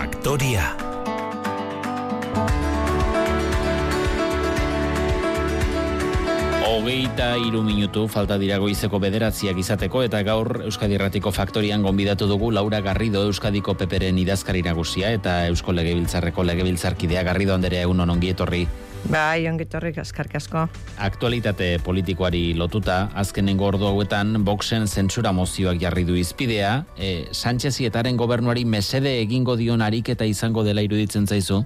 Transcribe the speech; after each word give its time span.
Faktoria. 0.00 0.64
Hogeita 6.64 7.36
iru 7.36 7.60
minutu 7.60 8.06
falta 8.08 8.38
dira 8.40 8.56
goizeko 8.56 8.96
bederatziak 8.96 9.60
izateko 9.60 10.00
eta 10.06 10.22
gaur 10.24 10.62
Euskadi 10.64 10.96
Erratiko 10.96 11.34
Faktorian 11.36 11.84
gonbidatu 11.84 12.30
dugu 12.30 12.48
Laura 12.48 12.80
Garrido 12.80 13.26
Euskadiko 13.28 13.76
Peperen 13.76 14.16
idazkari 14.24 14.64
nagusia 14.64 15.12
eta 15.12 15.42
Eusko 15.52 15.76
Legebiltzarreko 15.76 16.48
Legebiltzarkidea 16.48 17.26
Garrido 17.28 17.52
Anderea 17.52 17.84
egun 17.84 18.00
onongi 18.00 18.32
etorri. 18.32 18.64
Bai, 19.08 19.48
ongitorrik 19.48 19.96
askarki 20.02 20.36
asko. 20.36 20.66
Aktualitate 21.00 21.78
politikoari 21.84 22.52
lotuta, 22.54 23.08
azkenengo 23.16 23.64
ordu 23.70 23.88
hauetan 23.88 24.44
Voxen 24.44 24.86
zentsura 24.86 25.32
mozioak 25.32 25.80
jarri 25.80 26.04
du 26.04 26.18
izpidea, 26.20 26.84
e, 26.98 27.26
Sánchez 27.32 27.80
Ietaren 27.80 28.20
gobernuari 28.20 28.64
mesede 28.64 29.16
egingo 29.22 29.56
dion 29.56 29.82
ariketa 29.82 30.28
izango 30.28 30.64
dela 30.66 30.84
iruditzen 30.84 31.26
zaizu? 31.26 31.64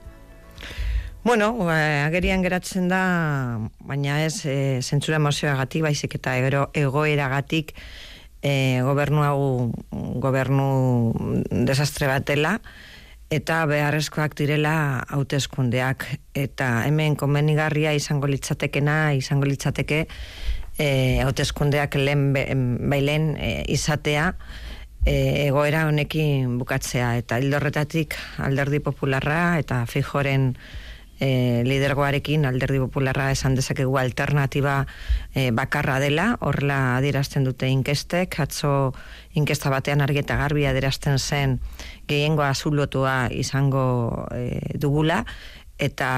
Bueno, 1.24 1.55
eh, 1.73 2.05
agerian 2.05 2.43
geratzen 2.45 2.88
da, 2.88 3.02
baina 3.80 4.23
ez 4.24 4.45
e, 4.45 4.80
zentsura 4.82 5.19
mozioagatik, 5.19 5.82
baizik 5.82 6.19
eta 6.21 6.37
ero, 6.37 6.66
egoeragatik 6.77 7.73
e, 8.45 8.82
gobernu 8.85 9.24
hau 9.24 9.41
gobernu 10.21 10.69
desastre 11.51 12.10
batela, 12.12 12.59
eta 13.34 13.65
beharrezkoak 13.69 14.37
direla 14.38 15.05
hauteskundeak. 15.12 16.06
Eta 16.35 16.85
hemen 16.87 17.16
konbenigarria 17.18 17.95
izango 17.96 18.30
litzatekena 18.30 19.15
izango 19.18 19.49
litzateke 19.51 20.04
e, 20.79 20.88
hauteskundeak 21.24 21.99
lehen 22.01 22.30
bailen 22.91 23.35
e, 23.37 23.52
izatea 23.74 24.30
e, 25.04 25.46
egoera 25.49 25.87
honekin 25.91 26.59
bukatzea. 26.60 27.15
Eta 27.23 27.41
hildorretatik 27.43 28.16
alderdi 28.45 28.82
popularra 28.85 29.59
eta 29.63 29.85
fijoren 29.91 30.52
e, 31.20 31.62
lidergoarekin 31.66 32.45
alderdi 32.48 32.80
popularra 32.82 33.30
esan 33.32 33.54
dezakegu 33.54 33.96
alternatiba 33.98 34.87
e, 35.34 35.51
bakarra 35.51 35.98
dela, 36.02 36.34
horrela 36.40 36.96
adierazten 36.98 37.45
dute 37.45 37.68
inkestek, 37.70 38.38
atzo 38.40 38.93
inkesta 39.35 39.70
batean 39.70 40.04
argi 40.04 40.23
eta 40.24 40.37
garbi 40.40 40.66
adierazten 40.66 41.18
zen 41.18 41.59
gehiengo 42.09 42.45
azulotua 42.46 43.29
izango 43.32 44.26
e, 44.35 44.76
dugula, 44.79 45.24
eta 45.79 46.10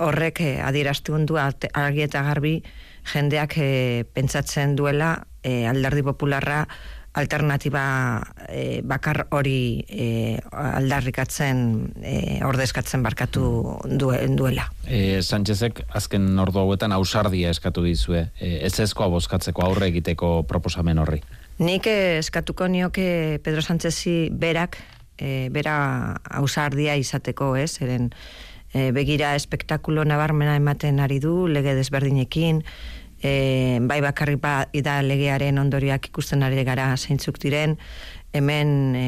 horrek 0.00 0.40
e, 0.40 0.50
adieraztu 0.62 1.18
du 1.26 1.38
argi 1.38 2.02
eta 2.02 2.22
garbi 2.22 2.62
jendeak 3.12 3.56
e, 3.58 4.04
pentsatzen 4.14 4.76
duela 4.76 5.26
e, 5.42 5.66
alderdi 5.68 6.02
popularra 6.02 6.64
alternatiba 7.14 8.22
e, 8.48 8.82
bakar 8.82 9.28
hori 9.30 9.84
e, 9.86 10.06
aldarrikatzen 10.50 11.60
e, 12.02 12.14
ordezkatzen 12.44 13.04
barkatu 13.06 13.44
duen 13.86 14.34
duela. 14.36 14.66
E, 14.86 15.22
Sánchezek 15.22 15.84
azken 15.94 16.26
ordu 16.42 16.64
hauetan 16.64 16.92
ausardia 16.96 17.52
eskatu 17.54 17.84
dizue, 17.86 18.26
e, 18.40 18.56
ez 18.66 18.74
ezkoa 18.82 19.08
bozkatzeko 19.14 19.62
aurre 19.62 19.92
egiteko 19.92 20.42
proposamen 20.50 20.98
horri. 20.98 21.22
Nik 21.62 21.86
eskatuko 21.86 22.66
nioke 22.66 23.38
Pedro 23.44 23.62
Sánchezi 23.62 24.32
berak, 24.34 24.80
e, 25.16 25.48
bera 25.54 25.76
ausardia 26.42 26.98
izateko, 26.98 27.54
ez, 27.54 27.78
eren 27.84 28.10
e, 28.74 28.90
begira 28.90 29.36
espektakulo 29.38 30.02
nabarmena 30.02 30.58
ematen 30.58 30.98
ari 30.98 31.20
du, 31.22 31.44
lege 31.46 31.76
desberdinekin, 31.78 32.64
e, 33.24 33.78
bai 33.80 34.00
bakarrik 34.04 34.40
ba 34.42 34.68
ida 34.76 34.98
legearen 35.02 35.58
ondorioak 35.58 36.10
ikusten 36.12 36.44
ari 36.44 36.64
gara 36.64 36.92
zeintzuk 36.96 37.40
diren. 37.40 37.78
Hemen 38.36 38.70
e, 38.98 39.06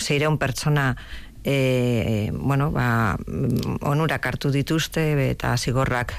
zeireun 0.00 0.38
pertsona 0.38 0.94
e, 1.44 2.30
bueno, 2.32 2.70
ba, 2.72 3.16
onurak 3.84 4.26
hartu 4.26 4.50
dituzte 4.54 5.04
eta 5.28 5.56
zigorrak 5.58 6.16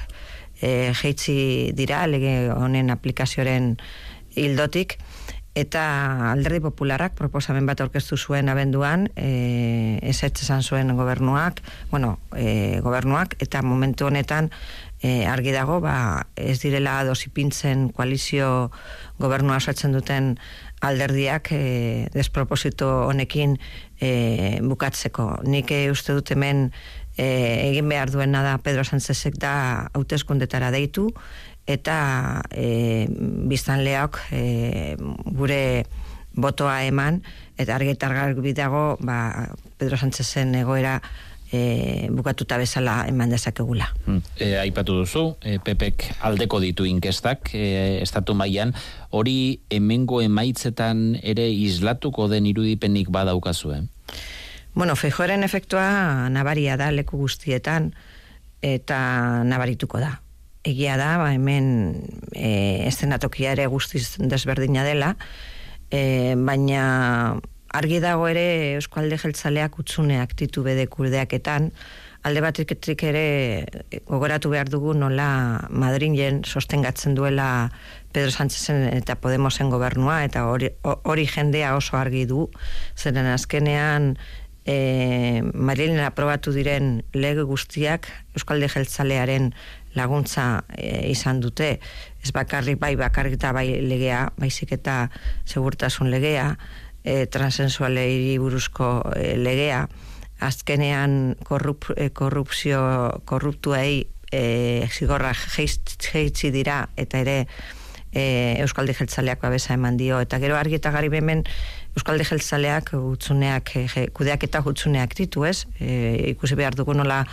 e, 0.60 0.92
jeitzi 0.94 1.72
dira 1.74 2.06
lege 2.06 2.52
honen 2.54 2.94
aplikazioaren 2.94 3.74
hildotik 4.36 4.98
eta 5.56 5.82
alderdi 6.34 6.60
popularrak 6.60 7.14
proposamen 7.16 7.64
bat 7.66 7.80
aurkeztu 7.80 8.18
zuen 8.20 8.50
abenduan 8.52 9.08
e, 9.16 9.98
ez 10.04 10.20
esan 10.22 10.62
zuen 10.62 10.92
gobernuak 10.96 11.62
bueno, 11.90 12.18
e, 12.36 12.80
gobernuak 12.84 13.38
eta 13.40 13.62
momentu 13.64 14.10
honetan 14.10 14.50
e, 15.00 15.24
argi 15.24 15.52
dago 15.56 15.80
ba, 15.80 16.26
ez 16.36 16.60
direla 16.60 16.98
dosipintzen 17.08 17.88
koalizio 17.96 18.70
gobernua 19.18 19.56
osatzen 19.56 19.96
duten 19.96 20.34
alderdiak 20.84 21.48
e, 21.56 21.62
desproposito 22.12 23.08
honekin 23.08 23.56
e, 24.00 24.60
bukatzeko. 24.60 25.40
Nik 25.48 25.72
e, 25.72 25.86
uste 25.90 26.16
dut 26.16 26.30
hemen 26.34 26.68
e, 27.16 27.26
egin 27.70 27.88
behar 27.88 28.12
duena 28.12 28.42
da 28.44 28.56
Pedro 28.58 28.84
Sánchezek 28.84 29.38
da 29.40 29.88
hauteskundetara 29.94 30.70
deitu 30.70 31.08
eta 31.66 32.42
e, 32.52 33.06
biztan 33.50 33.82
leok 33.84 34.20
e, 34.30 34.96
gure 35.36 35.86
botoa 36.36 36.84
eman 36.84 37.22
eta 37.58 37.74
argitar 37.74 38.34
bidago 38.38 38.96
ba, 39.00 39.48
Pedro 39.78 39.96
Sánchezen 39.96 40.54
egoera 40.54 41.00
e, 41.52 42.08
bukatuta 42.10 42.58
bezala 42.58 43.04
eman 43.08 43.30
dezakegula. 43.30 43.88
E, 44.38 44.56
aipatu 44.60 44.98
duzu, 45.00 45.24
e, 45.42 45.58
Pepek 45.62 46.08
aldeko 46.26 46.60
ditu 46.62 46.86
inkestak, 46.86 47.52
e, 47.54 47.98
estatu 48.02 48.34
mailan 48.34 48.74
hori 49.10 49.60
hemengo 49.70 50.20
emaitzetan 50.22 51.16
ere 51.22 51.48
islatuko 51.50 52.28
den 52.32 52.48
irudipenik 52.50 53.10
badaukazue? 53.14 53.84
Bueno, 54.76 54.92
fejoren 54.92 55.40
efektua 55.40 56.28
nabaria 56.28 56.74
da 56.76 56.90
leku 56.92 57.16
guztietan 57.16 57.94
eta 58.60 58.98
nabarituko 59.48 60.02
da. 60.02 60.18
Egia 60.68 60.98
da, 61.00 61.14
ba, 61.16 61.30
hemen 61.32 61.70
e, 62.36 62.84
estenatokia 62.84 63.54
ere 63.56 63.70
guztiz 63.72 64.18
desberdina 64.20 64.84
dela, 64.84 65.14
e, 65.88 66.34
baina 66.36 66.84
argi 67.72 68.02
dago 68.04 68.28
ere 68.28 68.44
Euskalde 68.74 69.16
Jeltzaleak 69.16 69.80
utzuneak 69.80 70.36
ditu 70.36 70.60
bede 70.66 70.84
kurdeaketan, 70.92 71.70
alde 72.26 72.44
batik 72.44 72.76
ere 73.08 73.26
eh, 73.64 74.00
gogoratu 74.04 74.50
behar 74.52 74.68
dugu 74.68 74.92
nola 74.92 75.66
Madrilen 75.70 76.44
sostengatzen 76.44 77.14
duela 77.14 77.70
Pedro 78.12 78.30
Sánchezen 78.30 78.90
eta 78.92 79.16
Podemosen 79.16 79.70
gobernua, 79.70 80.24
eta 80.28 80.44
hori, 80.50 80.74
hori 80.84 81.26
jendea 81.32 81.76
oso 81.76 81.96
argi 81.96 82.26
du, 82.28 82.50
zeren 82.96 83.32
azkenean 83.32 84.16
e, 84.66 85.42
Madrilen 85.54 86.02
aprobatu 86.04 86.52
diren 86.52 87.00
lege 87.14 87.46
guztiak 87.46 88.08
Euskalde 88.34 88.68
Jeltzalearen 88.68 89.52
laguntza 89.96 90.64
e, 90.76 91.06
izan 91.10 91.40
dute, 91.40 91.78
ez 92.22 92.32
bakarrik 92.36 92.80
bai 92.82 92.94
bakarrik 93.00 93.38
eta 93.38 93.54
bai 93.56 93.80
legea, 93.80 94.26
baizik 94.36 94.74
eta 94.76 95.06
segurtasun 95.46 96.10
legea, 96.12 96.50
e, 97.06 97.24
transensualei 97.32 98.36
buruzko 98.42 98.90
e, 99.14 99.36
legea, 99.40 99.86
azkenean 100.44 101.36
korrup, 101.46 101.88
e, 101.96 102.10
korrupzio 102.10 102.82
korruptuei 103.24 104.04
e, 104.32 104.86
zigorra 104.92 105.32
jeitzi 105.32 106.50
dira 106.52 106.82
eta 107.00 107.22
ere 107.24 107.38
e, 108.12 108.56
Euskaldi 108.64 108.94
Jeltzaleak 108.94 109.40
babesa 109.42 109.74
eman 109.74 109.96
dio. 109.96 110.20
Eta 110.20 110.38
gero 110.42 110.56
argi 110.56 110.78
eta 110.80 110.92
gari 110.94 111.10
bemen 111.12 111.44
Euskaldi 111.96 112.26
Jeltzaleak 112.28 112.92
utzuneak 112.98 113.76
e, 113.76 114.06
kudeak 114.12 114.48
eta 114.48 114.62
utzuneak 114.64 115.16
ditu 115.18 115.44
ez? 115.44 115.66
E, 115.80 116.32
ikusi 116.32 116.58
behar 116.58 116.76
dugu 116.78 116.94
nola 116.94 117.24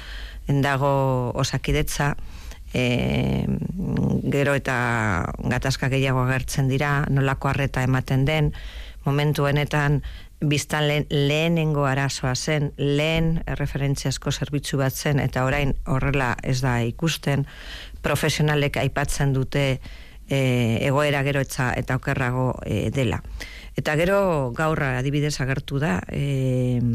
endago 0.47 1.31
osakidetza 1.39 2.13
e, 2.73 3.45
gero 4.33 4.55
eta 4.57 4.75
gatazka 5.39 5.89
gehiago 5.93 6.25
agertzen 6.25 6.67
dira 6.71 7.03
nolako 7.09 7.53
harreta 7.53 7.83
ematen 7.83 8.25
den. 8.25 8.53
Momentu 9.05 9.43
honetan 9.43 10.01
biztan 10.43 10.87
lehen, 10.87 11.05
lehenengo 11.09 11.85
arazoa 11.85 12.35
zen, 12.35 12.71
lehen 12.77 13.41
referentziasko 13.59 14.31
zerbitzu 14.31 14.79
bat 14.79 14.95
zen, 14.95 15.19
eta 15.23 15.45
orain 15.47 15.73
horrela 15.87 16.33
ez 16.43 16.59
da 16.63 16.79
ikusten, 16.83 17.45
profesionalek 18.03 18.77
aipatzen 18.81 19.33
dute 19.35 19.79
e, 20.33 20.79
egoera 20.87 21.21
gero 21.23 21.43
etza, 21.45 21.71
eta 21.77 21.97
okerrago 22.01 22.53
e, 22.65 22.89
dela. 22.91 23.21
Eta 23.77 23.95
gero 23.99 24.51
gaur 24.57 24.81
adibidez 24.85 25.35
agertu 25.41 25.79
da, 25.81 25.99
e, 26.09 26.89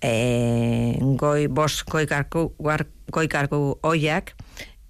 e, 0.00 0.98
goi, 1.20 1.46
bos 1.48 1.84
goikarku, 1.88 2.52
oiak, 3.82 4.34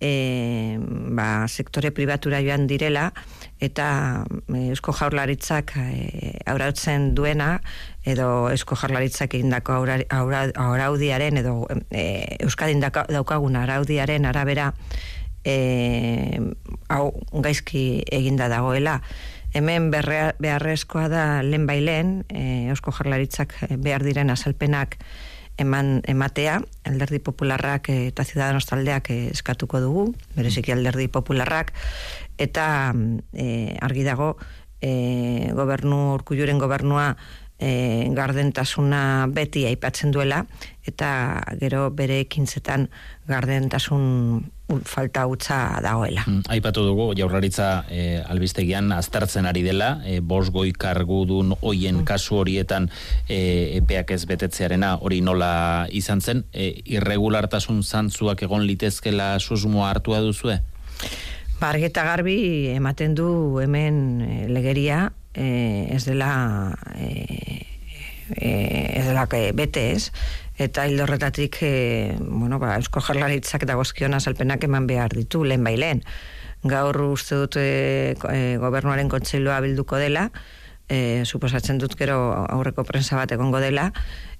e, 0.00 0.78
ba, 1.16 1.46
sektore 1.48 1.90
privatura 1.94 2.42
joan 2.44 2.66
direla, 2.70 3.12
eta 3.60 4.24
Eusko 4.52 4.92
Jaurlaritzak 4.92 5.72
e, 5.80 6.36
aurautzen 6.46 7.14
duena 7.16 7.60
edo 8.04 8.50
Eusko 8.52 8.76
Jaurlaritzak 8.76 9.34
egindako 9.38 9.78
araudiaren 9.80 11.40
edo 11.40 11.54
e, 11.90 12.36
Euskadin 12.44 12.84
daukagun 12.84 13.56
araudiaren 13.56 14.28
arabera 14.28 14.74
e, 15.46 16.40
hau 16.90 17.12
gaizki 17.32 18.02
eginda 18.12 18.50
dagoela. 18.52 19.00
Hemen 19.56 19.88
berrea, 19.94 20.34
beharrezkoa 20.42 21.06
da 21.08 21.24
lehen 21.46 21.64
bailen, 21.70 22.18
e, 22.28 22.66
Eusko 22.74 22.92
Jarlaritzak 22.92 23.54
behar 23.78 24.04
diren 24.04 24.34
azalpenak 24.34 24.98
eman 25.56 26.02
ematea, 26.04 26.58
alderdi 26.84 27.22
popularrak 27.24 27.88
eta 27.94 28.26
ciudadanos 28.28 28.66
taldeak 28.68 29.08
eskatuko 29.14 29.80
dugu, 29.80 30.04
bereziki 30.36 30.74
alderdi 30.74 31.08
popularrak, 31.08 31.72
eta 32.36 32.92
e, 33.32 33.46
argi 33.80 34.04
dago, 34.04 34.34
e, 34.84 35.48
gobernu, 35.56 36.18
urkulluren 36.18 36.60
gobernua 36.60 37.14
e, 37.58 38.08
gardentasuna 38.14 39.26
beti 39.32 39.64
aipatzen 39.68 40.12
duela 40.12 40.44
eta 40.86 41.08
gero 41.60 41.88
bere 41.90 42.20
ekintzetan 42.24 42.88
gardentasun 43.26 44.44
falta 44.84 45.24
hutsa 45.26 45.78
dagoela. 45.82 46.24
Mm, 46.26 46.42
aipatu 46.50 46.82
dugu 46.86 47.06
jaurlaritza 47.18 47.84
e, 47.90 48.18
albistegian 48.26 48.90
aztertzen 48.92 49.46
ari 49.46 49.62
dela, 49.62 50.00
e, 50.04 50.18
bos 50.20 50.50
goi 50.54 50.72
kargudun 50.74 51.54
hoien 51.60 52.00
mm. 52.00 52.06
kasu 52.08 52.40
horietan 52.42 52.90
e, 53.28 53.78
epeak 53.78 54.10
ez 54.16 54.24
betetzearena 54.26 54.96
hori 55.00 55.20
nola 55.22 55.86
izan 55.94 56.20
zen, 56.20 56.44
e, 56.52 56.72
irregulartasun 56.98 57.82
zantzuak 57.82 58.42
egon 58.42 58.66
litezkela 58.66 59.36
susmoa 59.38 59.92
hartua 59.92 60.20
duzue? 60.24 60.58
Bargeta 61.60 62.02
garbi 62.04 62.68
ematen 62.74 63.14
du 63.16 63.28
hemen 63.62 64.02
e, 64.20 64.32
legeria 64.50 65.06
e, 65.36 65.86
ez 65.94 66.02
dela 66.08 66.74
e, 66.96 67.62
e, 68.34 68.50
ez 68.98 69.04
dela 69.06 69.26
bete 69.54 69.90
ez? 69.92 70.10
Eta 70.56 70.86
hildo 70.88 71.04
horretatik 71.04 71.60
e, 71.62 72.16
bueno, 72.18 72.58
ba, 72.58 72.76
eusko 72.80 73.00
jarlaritzak 73.04 73.66
dagozkion 73.68 74.16
azalpenak 74.16 74.64
eman 74.64 74.88
behar 74.88 75.12
ditu 75.12 75.44
lehen 75.44 75.64
bai 75.64 75.76
lehen. 75.76 76.02
Gaur 76.64 76.96
uste 77.12 77.36
dut 77.36 77.60
e, 77.60 78.16
gobernuaren 78.58 79.12
kontseilua 79.12 79.60
bilduko 79.60 80.00
dela 80.00 80.30
e, 80.88 81.24
suposatzen 81.24 81.78
dut 81.78 81.96
gero 81.98 82.18
aurreko 82.46 82.84
prensa 82.88 83.18
bat 83.20 83.32
egongo 83.36 83.60
dela 83.60 83.90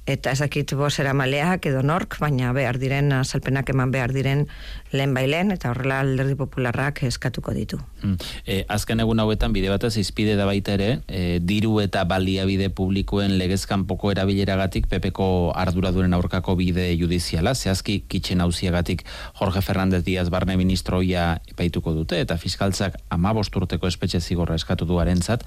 eta 0.06 0.30
ezakit 0.30 0.72
bosera 0.78 1.12
maleak 1.18 1.66
edo 1.66 1.82
nork, 1.82 2.16
baina 2.22 2.52
behar 2.54 2.78
diren, 2.78 3.10
salpenak 3.24 3.70
eman 3.74 3.90
behar 3.90 4.14
diren 4.14 4.46
lehen 4.94 5.12
bailen, 5.14 5.50
eta 5.50 5.72
horrela 5.72 5.98
alderdi 6.00 6.36
popularrak 6.38 7.02
eskatuko 7.08 7.52
ditu. 7.56 7.80
Hmm. 8.02 8.14
E, 8.46 8.62
azken 8.70 9.02
egun 9.02 9.20
hauetan, 9.20 9.52
bide 9.52 9.68
batez, 9.72 9.96
izpide 9.98 10.36
da 10.38 10.46
baita 10.46 10.76
ere, 10.78 10.88
e, 11.08 11.40
diru 11.42 11.80
eta 11.82 12.04
baliabide 12.06 12.70
publikoen 12.70 13.34
legezkanpoko 13.40 14.12
erabileragatik 14.14 14.86
pepeko 14.92 15.28
arduraduren 15.58 16.14
aurkako 16.14 16.54
bide 16.56 16.86
judiziala, 16.94 17.56
zehazki 17.58 17.98
kitxen 18.06 18.44
hauziagatik 18.46 19.02
Jorge 19.40 19.60
Fernández 19.60 20.04
Díaz 20.06 20.28
barne 20.30 20.56
ministroia 20.56 21.40
epaituko 21.50 21.96
dute, 21.98 22.22
eta 22.22 22.38
fiskaltzak 22.38 23.00
amabosturteko 23.10 23.90
espetxe 23.90 24.22
zigorra 24.22 24.54
eskatu 24.54 24.86
duaren 24.86 25.18
zat, 25.20 25.42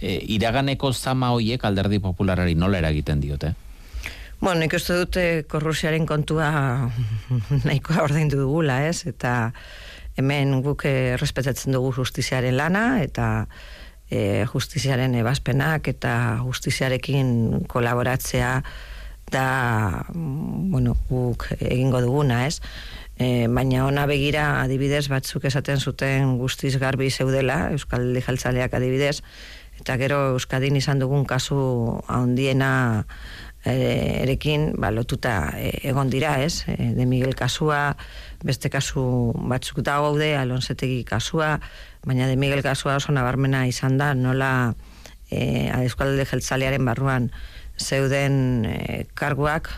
e, 0.00 0.20
iraganeko 0.38 0.92
zama 0.94 1.34
hoiek 1.34 1.64
alderdi 1.66 1.98
popularari 1.98 2.54
nola 2.54 2.78
eragiten 2.78 3.20
diote? 3.20 3.56
Bueno, 4.44 4.60
nik 4.60 4.74
uste 4.76 4.92
dute 4.92 5.20
korrusiaren 5.48 6.04
kontua 6.04 6.50
nahikoa 7.64 8.02
ordaindu 8.04 8.36
dugula, 8.36 8.82
ez? 8.84 9.06
Eta 9.08 9.54
hemen 10.20 10.58
guk 10.66 10.84
respetatzen 11.16 11.72
dugu 11.72 11.94
justiziaren 11.96 12.52
lana, 12.58 12.82
eta 13.00 13.46
e, 14.12 14.44
justiziaren 14.52 15.16
ebazpenak, 15.16 15.88
eta 15.94 16.12
justiziarekin 16.42 17.64
kolaboratzea 17.72 18.52
da, 19.32 19.46
bueno, 20.12 20.92
guk 21.08 21.48
egingo 21.56 22.04
duguna, 22.04 22.44
ez? 22.44 22.60
E, 23.16 23.48
baina 23.48 23.86
ona 23.88 24.04
begira 24.10 24.60
adibidez 24.60 25.06
batzuk 25.08 25.48
esaten 25.48 25.80
zuten 25.80 26.36
guztiz 26.36 26.76
garbi 26.76 27.08
zeudela, 27.08 27.70
Euskal 27.72 28.10
Lijaltzaleak 28.12 28.76
adibidez, 28.76 29.22
eta 29.80 29.96
gero 29.96 30.20
Euskadin 30.34 30.76
izan 30.76 31.00
dugun 31.00 31.24
kasu 31.24 31.56
handiena 32.12 33.06
erekin 33.64 34.72
ba, 34.80 34.90
lotuta 34.92 35.54
e, 35.56 35.70
egon 35.88 36.10
dira, 36.12 36.36
ez? 36.44 36.64
E, 36.68 36.92
de 36.96 37.06
Miguel 37.06 37.34
kasua, 37.34 37.96
beste 38.44 38.70
kasu 38.70 39.32
batzuk 39.48 39.80
da 39.84 39.98
gaude, 40.04 40.34
alonzetegi 40.36 41.02
kasua, 41.08 41.58
baina 42.04 42.28
de 42.28 42.36
Miguel 42.36 42.62
kasua 42.62 42.98
oso 43.00 43.12
nabarmena 43.12 43.64
izan 43.66 43.98
da, 43.98 44.12
nola 44.14 44.74
e, 45.30 45.70
Eskualde 45.84 46.26
Jeltzalearen 46.28 46.84
barruan 46.84 47.30
zeuden 47.80 48.66
e, 48.68 49.04
karguak, 49.14 49.70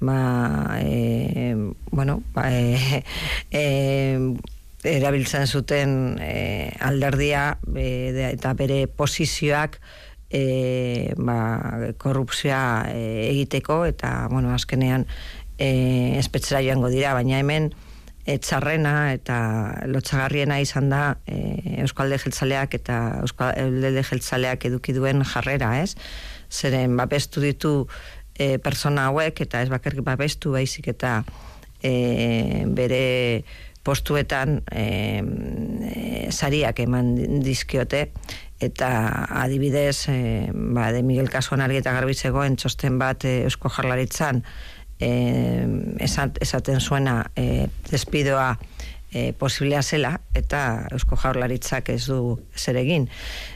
ba, 0.00 0.80
e, 0.80 1.54
bueno, 1.90 2.22
ba, 2.34 2.48
e, 2.50 3.04
e, 3.50 4.34
erabiltzen 4.84 5.46
zuten 5.46 6.18
e, 6.20 6.72
alderdia 6.80 7.58
e, 7.74 8.12
eta 8.32 8.52
bere 8.56 8.84
posizioak 8.86 9.80
e, 10.34 11.14
ba, 11.16 11.38
korrupzioa 12.00 12.90
e, 12.90 13.30
egiteko 13.30 13.84
eta 13.86 14.26
bueno, 14.32 14.52
azkenean 14.54 15.06
e, 15.58 16.18
espetzera 16.18 16.62
joango 16.64 16.90
dira, 16.90 17.14
baina 17.14 17.38
hemen 17.38 17.70
etxarrena 18.24 19.12
eta 19.12 19.36
lotxagarriena 19.90 20.58
izan 20.64 20.88
da 20.90 21.02
e, 21.28 21.76
Euskalde 21.84 22.18
Jeltzaleak 22.22 22.78
eta 22.80 23.00
Euskalde 23.22 24.02
Jeltzaleak 24.02 24.64
eduki 24.70 24.96
duen 24.96 25.22
jarrera, 25.28 25.74
ez? 25.82 25.92
Zeren 26.50 26.96
babestu 26.96 27.44
ditu 27.44 27.74
e, 28.34 28.56
persona 28.58 29.10
hauek 29.10 29.44
eta 29.44 29.62
ez 29.62 29.68
bakarrik 29.72 30.02
babestu 30.06 30.54
baizik 30.56 30.88
eta 30.94 31.20
e, 31.82 32.64
bere 32.74 33.44
postuetan 33.84 34.62
e, 34.72 34.84
e, 35.84 36.32
sariak 36.32 36.80
eman 36.80 37.12
dizkiote 37.44 38.06
eta 38.60 39.26
adibidez 39.42 40.08
e, 40.08 40.50
ba, 40.52 40.92
de 40.92 41.02
Miguel 41.02 41.30
Kasuan 41.30 41.60
argi 41.64 41.80
eta 41.82 41.92
garbi 41.92 42.14
zegoen 42.14 42.56
txosten 42.56 42.98
bat 42.98 43.24
e, 43.24 43.42
Eusko 43.48 43.68
Jarlaritzan 43.68 44.44
e, 45.00 45.10
esaten 46.00 46.80
zuena 46.80 47.24
e, 47.36 47.66
despidoa 47.90 48.54
e, 49.14 49.32
posiblea 49.32 49.82
zela 49.82 50.18
eta 50.34 50.88
Eusko 50.92 51.16
Jarlaritzak 51.16 51.88
ez 51.94 52.04
du 52.06 52.38
zer 52.56 52.76
egin. 52.82 53.08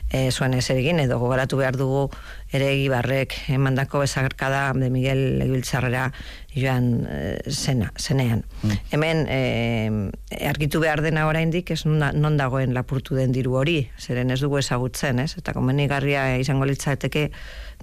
E, 0.08 0.30
zuen 0.30 0.54
ez 0.54 0.64
egin 0.72 1.02
edo 1.02 1.18
gogoratu 1.20 1.58
behar 1.60 1.76
dugu 1.76 2.06
ere 2.54 2.70
egibarrek 2.72 3.34
emandako 3.52 4.00
bezagarkada 4.06 4.72
de 4.78 4.88
Miguel 4.90 5.42
Egibiltzarrera 5.42 6.12
joan 6.54 7.06
zena, 7.50 7.92
zenean. 7.99 8.44
Mm. 8.62 8.78
Hemen 8.90 9.25
e, 9.28 10.46
argitu 10.49 10.80
behar 10.80 11.02
dena 11.04 11.26
oraindik 11.28 11.70
ez 11.75 11.84
non 11.87 12.37
dagoen 12.40 12.75
lapurtu 12.75 13.18
den 13.18 13.32
diru 13.32 13.58
hori, 13.61 13.82
zeren 13.99 14.30
ez 14.30 14.40
dugu 14.40 14.58
ezagutzen, 14.58 15.20
ez? 15.20 15.34
Eta 15.38 15.54
komenigarria 15.56 16.37
izango 16.40 16.68
litzateke 16.68 17.28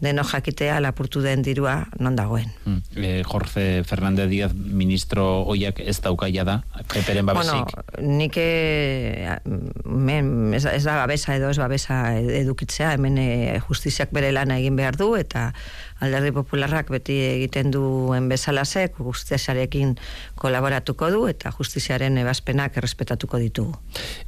deno 0.02 0.26
jakitea 0.28 0.80
lapurtu 0.84 1.22
den 1.24 1.44
dirua 1.46 1.86
non 2.00 2.18
dagoen. 2.18 2.50
Mm. 2.66 2.82
E, 2.98 3.24
Jorge 3.24 3.84
Fernández 3.88 4.28
Díaz 4.30 4.52
ministro 4.54 5.46
oiak 5.48 5.80
ez 5.80 6.00
daukaia 6.04 6.44
da, 6.44 6.58
peperen 6.92 7.26
babesik? 7.26 7.72
Bueno, 7.72 8.18
nik 8.18 8.40
men, 9.86 10.54
ez, 10.58 10.66
ez 10.66 10.84
da 10.84 10.98
babesa 11.00 11.38
edo 11.38 11.54
ez 11.54 11.60
babesa 11.62 12.02
edukitzea, 12.18 12.96
hemen 12.98 13.20
e, 13.22 13.30
justiziak 13.68 14.12
bere 14.16 14.34
lana 14.36 14.60
egin 14.60 14.76
behar 14.76 15.00
du, 15.00 15.14
eta 15.16 15.52
alderdi 16.04 16.32
popularrak 16.36 16.90
beti 16.92 17.16
egiten 17.24 17.72
duen 17.72 18.28
bezalazek, 18.30 18.98
justiziarekin 19.00 19.96
kolaboratuko 20.40 21.10
du, 21.14 21.22
eta 21.32 21.52
justiziaren 21.56 22.18
ebazpenak 22.20 22.76
errespetatuko 22.78 23.40
ditugu. 23.40 23.78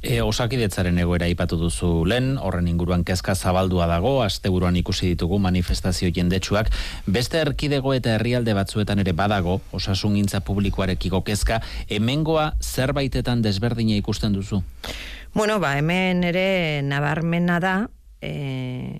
E, 0.02 0.20
osakidetzaren 0.24 0.98
egoera 1.02 1.28
ipatu 1.28 1.58
duzu 1.60 1.90
lehen, 2.08 2.36
horren 2.40 2.70
inguruan 2.70 3.04
kezka 3.04 3.34
zabaldua 3.34 3.88
dago, 3.90 4.18
asteburuan 4.24 4.76
ikusi 4.80 5.12
ditugu 5.12 5.38
manifestazio 5.42 6.10
jendetsuak, 6.14 6.72
beste 7.06 7.42
erkidego 7.44 7.92
eta 7.96 8.16
herrialde 8.16 8.56
batzuetan 8.56 9.04
ere 9.04 9.12
badago, 9.12 9.60
osasun 9.76 10.16
gintza 10.16 10.40
publikoarekiko 10.40 11.22
kezka, 11.26 11.60
hemengoa 11.88 12.54
zerbaitetan 12.62 13.44
desberdina 13.44 13.98
ikusten 13.98 14.32
duzu? 14.32 14.62
Bueno, 15.34 15.58
ba, 15.60 15.76
hemen 15.76 16.24
ere 16.24 16.80
nabarmena 16.82 17.60
da, 17.60 17.74
e, 18.24 18.98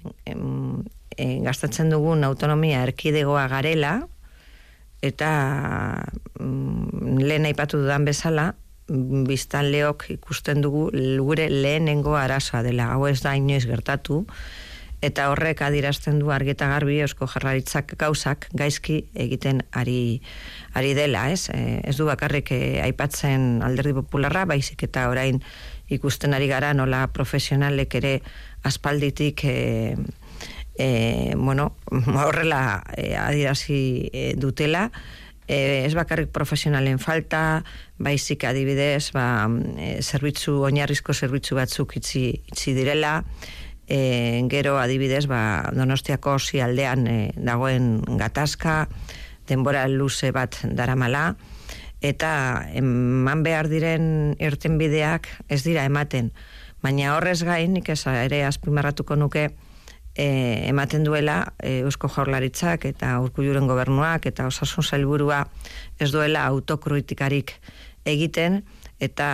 e, 1.19 1.41
gastatzen 1.45 1.91
dugun 1.91 2.25
autonomia 2.25 2.85
erkidegoa 2.87 3.49
garela, 3.51 3.99
eta 5.03 5.31
mm, 6.39 7.19
lehen 7.21 7.51
aipatu 7.51 7.83
dudan 7.83 8.07
bezala, 8.09 8.53
biztan 8.89 9.69
leok 9.69 10.07
ikusten 10.15 10.63
dugu 10.65 10.89
gure 11.21 11.51
lehenengo 11.53 12.17
arazoa 12.17 12.63
dela, 12.65 12.93
hau 12.95 13.05
ez 13.11 13.21
da 13.21 13.35
inoiz 13.37 13.67
gertatu, 13.69 14.25
eta 15.05 15.29
horrek 15.31 15.61
adirazten 15.63 16.19
du 16.19 16.33
argeta 16.35 16.67
garbi 16.73 16.99
eusko 17.05 17.29
jarraritzak 17.31 17.95
gauzak 18.01 18.49
gaizki 18.59 19.05
egiten 19.15 19.61
ari, 19.71 20.21
ari 20.75 20.95
dela, 20.99 21.29
ez? 21.31 21.51
E, 21.55 21.81
ez 21.85 21.97
du 21.99 22.09
bakarrik 22.09 22.51
e, 22.57 22.81
aipatzen 22.83 23.61
alderdi 23.63 23.95
popularra, 24.01 24.47
baizik 24.49 24.83
eta 24.89 25.07
orain 25.13 25.43
ikusten 25.89 26.35
ari 26.35 26.49
gara 26.51 26.73
nola 26.75 27.07
profesionalek 27.15 27.95
ere 28.01 28.15
aspalditik 28.67 29.45
e, 29.45 29.95
e, 30.79 31.35
bueno, 31.37 31.75
horrela 32.25 32.85
e, 32.97 33.17
adirazi 33.17 34.09
e, 34.13 34.35
dutela, 34.39 34.93
e, 35.49 35.85
ez 35.85 35.95
bakarrik 35.99 36.31
profesionalen 36.31 37.01
falta, 37.03 37.65
baizik 37.99 38.47
adibidez, 38.47 39.11
ba, 39.13 39.51
e, 39.77 39.99
zerbitzu, 40.01 40.61
oinarrizko 40.71 41.13
zerbitzu 41.13 41.59
batzuk 41.59 41.99
itzi, 41.99 42.31
itzi 42.53 42.77
direla, 42.79 43.19
e, 43.89 44.45
gero 44.49 44.79
adibidez 44.79 45.27
ba, 45.27 45.69
donostiako 45.75 46.39
osi 46.39 46.63
aldean 46.63 47.07
e, 47.11 47.19
dagoen 47.35 47.99
gatazka, 48.21 48.87
denbora 49.49 49.87
luze 49.89 50.31
bat 50.31 50.61
daramala, 50.63 51.33
eta 52.05 52.31
eman 52.79 53.43
behar 53.43 53.67
diren 53.67 54.37
irtenbideak 54.39 55.27
ez 55.51 55.65
dira 55.65 55.83
ematen. 55.89 56.31
Baina 56.85 57.17
horrez 57.17 57.41
gain, 57.43 57.73
nik 57.75 57.89
ere 57.91 58.45
azpimarratuko 58.47 59.17
nuke, 59.19 59.49
e, 60.19 60.69
ematen 60.69 61.05
duela 61.07 61.55
e, 61.63 61.79
Eusko 61.87 62.11
Jaurlaritzak 62.11 62.89
eta 62.91 63.15
Urkulluren 63.23 63.69
gobernuak 63.71 64.27
eta 64.27 64.49
Osasun 64.51 64.85
Sailburua 64.85 65.45
ez 66.01 66.11
duela 66.13 66.45
autokritikarik 66.51 67.55
egiten 68.05 68.65
eta 69.01 69.29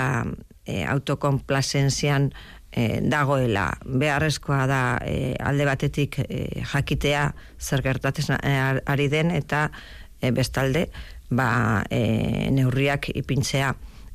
e, 0.67 0.85
autokonplazenzian 0.85 2.29
e, 2.71 3.01
dagoela. 3.01 3.71
Beharrezkoa 3.85 4.67
da 4.69 4.83
e, 5.09 5.33
alde 5.41 5.67
batetik 5.69 6.21
e, 6.29 6.61
jakitea 6.61 7.31
zer 7.59 7.83
gertatzen 7.83 8.37
ari 8.37 9.09
den 9.09 9.33
eta 9.33 9.71
e, 10.21 10.31
bestalde 10.37 10.91
ba, 11.31 11.83
e, 11.89 12.51
neurriak 12.53 13.09
ipintzea 13.15 13.73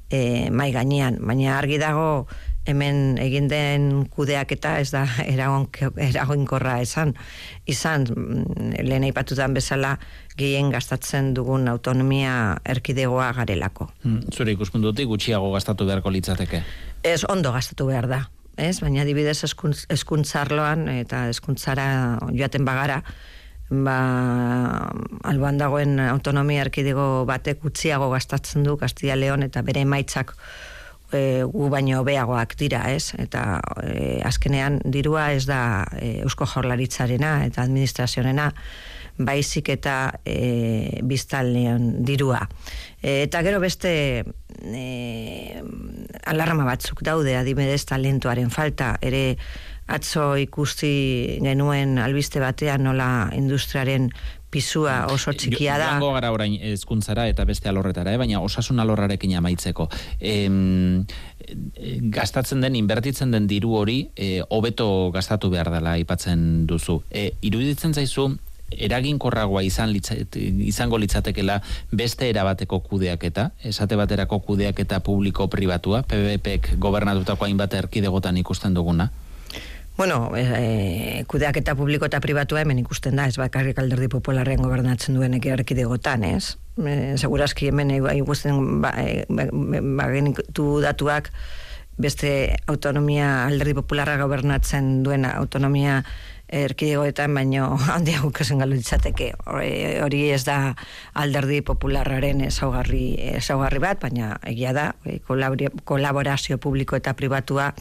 e, 0.10 0.50
mai 0.52 0.72
gainean. 0.76 1.18
Baina 1.26 1.58
argi 1.58 1.82
dago 1.82 2.28
hemen 2.70 3.18
egin 3.22 3.50
den 3.50 3.90
kudeak 4.14 4.54
eta 4.56 4.78
ez 4.82 4.90
da 4.94 5.06
eragoinkorra 5.26 6.80
esan 6.84 7.16
izan 7.70 8.08
mm, 8.08 8.74
lehen 8.86 9.08
aipatutan 9.10 9.56
bezala 9.58 9.96
gehien 10.40 10.72
gastatzen 10.72 11.34
dugun 11.36 11.68
autonomia 11.68 12.58
erkidegoa 12.66 13.32
garelako. 13.42 13.90
Hmm, 14.04 14.22
zure 14.34 14.56
ikuspuntutik 14.56 15.10
gutxiago 15.10 15.52
gastatu 15.56 15.88
beharko 15.90 16.14
litzateke? 16.14 16.64
Ez 17.04 17.24
ondo 17.28 17.52
gastatu 17.56 17.90
behar 17.90 18.08
da. 18.12 18.24
Ez, 18.60 18.80
baina 18.84 19.06
adibidez 19.06 19.38
eskuntzarloan 19.96 20.88
eta 20.92 21.28
eskuntzara 21.32 21.86
joaten 22.36 22.66
bagara, 22.68 23.00
ba, 23.70 23.98
alboan 25.30 25.60
dagoen 25.62 26.00
autonomia 26.10 26.66
erkidego 26.66 27.26
batek 27.30 27.62
gutxiago 27.64 28.10
gastatzen 28.12 28.66
du 28.66 28.76
Castilla 28.78 29.16
Leon 29.16 29.46
eta 29.46 29.64
bere 29.66 29.86
emaitzak 29.86 30.36
e, 31.14 31.44
gu 31.50 31.70
baino 31.72 32.04
beagoak 32.08 32.56
dira, 32.60 32.84
ez? 32.92 33.14
Eta 33.18 33.60
e, 33.84 34.20
azkenean 34.26 34.80
dirua 34.86 35.32
ez 35.34 35.46
da 35.50 35.86
e, 35.98 36.20
Eusko 36.24 36.48
Jaurlaritzarena 36.50 37.40
eta 37.48 37.64
administrazionena 37.66 38.52
baizik 39.20 39.70
eta 39.76 39.96
e, 40.24 41.02
biztalnean 41.04 42.06
dirua. 42.08 42.46
E, 43.02 43.24
eta 43.26 43.44
gero 43.44 43.60
beste 43.60 43.92
e, 44.24 44.86
alarma 46.26 46.68
batzuk 46.68 47.04
daude 47.04 47.36
adibidez 47.38 47.84
talentuaren 47.90 48.50
falta, 48.54 48.96
ere 49.02 49.38
atzo 49.90 50.36
ikusti 50.38 51.40
genuen 51.42 51.98
albiste 51.98 52.40
batean 52.40 52.86
nola 52.86 53.30
industriaren 53.36 54.12
pisua 54.50 55.06
oso 55.14 55.32
txikia 55.34 55.78
da. 55.78 55.94
Joango 55.94 56.12
gara 56.16 56.32
orain 56.34 56.58
ezkuntzara 56.72 57.28
eta 57.30 57.46
beste 57.46 57.70
alorretara, 57.70 58.14
eh? 58.14 58.20
baina 58.22 58.42
osasun 58.42 58.82
alorrarekin 58.82 59.36
amaitzeko. 59.38 59.88
E, 60.20 60.34
gastatzen 62.14 62.62
den, 62.66 62.78
inbertitzen 62.80 63.32
den 63.36 63.48
diru 63.50 63.76
hori, 63.80 64.00
e, 64.16 64.42
hobeto 64.50 65.10
gastatu 65.16 65.52
behar 65.54 65.72
dela 65.74 65.96
aipatzen 65.98 66.66
duzu. 66.70 67.02
E, 67.10 67.32
iruditzen 67.46 67.94
zaizu, 67.94 68.32
eraginkorragoa 68.70 69.64
izan 69.66 69.96
izango 69.96 71.00
litzatekela 71.02 71.60
beste 71.92 72.30
erabateko 72.30 72.82
kudeaketa, 72.86 73.50
esate 73.66 73.98
baterako 73.98 74.42
kudeaketa 74.46 75.00
publiko-pribatua, 75.06 76.04
PBPek 76.10 76.76
gobernatutako 76.82 77.50
hainbat 77.50 77.74
erkidegotan 77.84 78.38
ikusten 78.38 78.78
duguna? 78.78 79.10
Bueno, 80.00 80.32
e, 80.34 81.26
kudeak 81.28 81.58
eta 81.60 81.74
publiko 81.76 82.08
eta 82.08 82.22
pribatua 82.24 82.62
hemen 82.64 82.78
ikusten 82.80 83.18
da, 83.20 83.26
ez 83.28 83.36
bakarrik 83.36 83.82
alderdi 83.82 84.08
popularren 84.08 84.62
gobernatzen 84.64 85.18
duen 85.20 85.36
ekerreki 85.36 85.76
degotan, 85.76 86.24
ez? 86.24 86.54
E, 86.80 87.18
segurazki 87.20 87.68
hemen 87.68 87.92
ikusten 87.92 88.80
ba, 88.80 88.94
e, 88.96 89.26
ba, 89.28 89.50
ba, 89.52 90.08
datuak 90.86 91.28
beste 92.00 92.32
autonomia 92.72 93.44
alderdi 93.50 93.76
popularra 93.82 94.16
gobernatzen 94.24 95.04
duen 95.04 95.28
autonomia 95.28 96.00
erkidegoetan, 96.48 97.36
baino 97.36 97.76
handi 97.92 98.16
hau 98.16 98.32
kesen 98.32 98.64
ditzateke. 98.72 99.34
Hori 99.52 100.24
ez 100.32 100.46
da 100.48 100.78
alderdi 101.12 101.60
popularraren 101.60 102.48
ezaugarri, 102.48 103.18
ezaugarri 103.36 103.84
bat, 103.84 104.00
baina 104.00 104.38
egia 104.48 104.72
da, 104.72 104.94
kolaborazio 105.84 106.58
publiko 106.58 106.96
eta 106.96 107.20
pribatua 107.20 107.74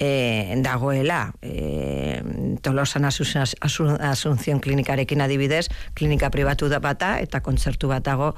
e, 0.00 0.56
dagoela 0.64 1.34
e, 1.42 2.24
tolosan 2.62 3.04
asunción 3.04 4.60
klinikarekin 4.60 5.20
adibidez 5.20 5.68
klinika 5.94 6.30
pribatu 6.32 6.70
da 6.72 6.80
bata 6.80 7.18
eta 7.20 7.42
kontzertu 7.44 7.92
bat 7.92 8.02
dago 8.08 8.32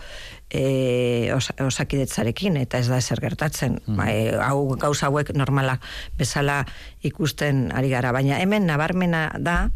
e, 0.51 1.31
osakidetzarekin 1.63 2.59
eta 2.59 2.83
ez 2.83 2.91
da 2.91 2.99
ezer 2.99 3.23
gertatzen 3.23 3.79
mm. 3.79 3.97
ba, 3.97 4.11
e, 4.11 4.35
hau 4.43 4.75
gauza 4.75 5.07
hauek 5.07 5.31
normala 5.39 5.79
bezala 6.19 6.65
ikusten 7.01 7.71
ari 7.71 7.95
gara 7.95 8.11
baina 8.13 8.43
hemen 8.43 8.67
nabarmena 8.67 9.31
da 9.39 9.71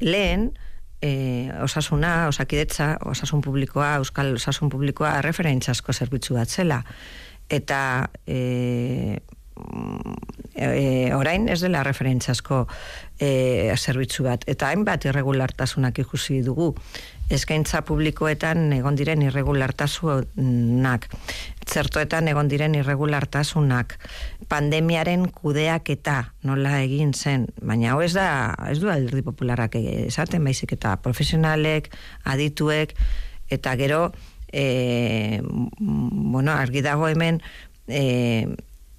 lehen 0.00 0.56
e, 1.04 1.52
osasuna, 1.60 2.28
osakidetza, 2.32 2.96
osasun 3.04 3.44
publikoa, 3.44 3.96
euskal 4.00 4.34
osasun 4.40 4.72
publikoa 4.72 5.20
referentzasko 5.20 5.92
zerbitzu 5.92 6.34
bat 6.34 6.48
zela. 6.48 6.80
Eta 7.52 8.08
e, 8.26 9.20
e, 10.56 11.12
orain 11.14 11.48
ez 11.48 11.60
dela 11.60 11.82
referentzasko 11.86 12.64
e, 13.20 13.72
zerbitzu 13.76 14.26
bat. 14.26 14.44
Eta 14.48 14.70
hainbat 14.72 15.06
irregulartasunak 15.08 15.98
ikusi 16.02 16.40
dugu. 16.46 16.72
Eskaintza 17.32 17.82
publikoetan 17.86 18.70
egon 18.76 18.96
diren 18.98 19.24
irregulartasunak. 19.26 21.08
Zertoetan 21.66 22.30
egon 22.30 22.48
diren 22.48 22.76
irregulartasunak. 22.78 23.96
Pandemiaren 24.48 25.26
kudeak 25.34 25.90
eta 25.96 26.20
nola 26.46 26.78
egin 26.84 27.12
zen. 27.14 27.48
Baina 27.62 27.92
hau 27.92 28.00
ez 28.04 28.12
da, 28.14 28.54
ez 28.70 28.78
du 28.82 28.90
alderdi 28.92 29.24
popularak 29.26 29.74
esaten, 29.80 30.44
baizik 30.46 30.76
eta 30.78 30.96
profesionalek, 31.02 31.90
adituek, 32.24 32.94
eta 33.50 33.74
gero, 33.78 34.12
e, 34.52 35.42
bueno, 35.42 36.52
argi 36.52 36.82
dago 36.86 37.08
hemen, 37.10 37.42
e, 37.88 38.46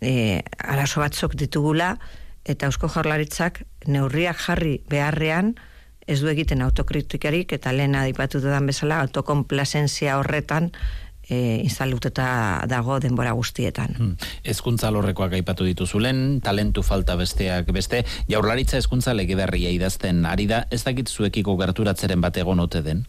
e, 0.01 0.44
arazo 0.58 1.01
batzuk 1.01 1.36
ditugula 1.36 1.96
eta 2.46 2.70
eusko 2.70 2.89
jarlaritzak 2.92 3.63
neurriak 3.88 4.39
jarri 4.48 4.77
beharrean 4.89 5.56
ez 6.08 6.22
du 6.22 6.30
egiten 6.32 6.62
autokritikarik 6.63 7.51
eta 7.58 7.74
lehen 7.75 7.96
adipatu 8.00 8.39
dudan 8.39 8.66
bezala 8.70 9.01
autokonplazentzia 9.04 10.16
horretan 10.20 10.72
e, 11.27 11.60
instalututa 11.63 12.63
dago 12.72 13.00
denbora 13.04 13.34
guztietan. 13.36 13.96
Hmm. 13.98 14.13
Ezkuntza 14.48 14.92
lorrekoak 14.96 15.36
aipatu 15.39 15.68
dituzulen, 15.68 16.39
talentu 16.44 16.84
falta 16.88 17.18
besteak 17.20 17.74
beste, 17.75 18.06
jaurlaritza 18.32 18.80
ezkuntza 18.80 19.13
legedarria 19.18 19.74
idazten 19.75 20.24
ari 20.25 20.48
da, 20.48 20.63
ez 20.72 20.84
dakit 20.88 21.12
zuekiko 21.12 21.58
gerturatzeren 21.60 22.24
bat 22.24 22.39
egon 22.39 22.63
ote 22.63 22.84
den? 22.86 23.04